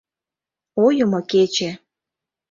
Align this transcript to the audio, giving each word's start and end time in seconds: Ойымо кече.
Ойымо 0.85 1.19
кече. 1.31 1.69